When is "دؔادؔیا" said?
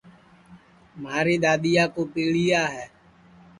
1.43-1.83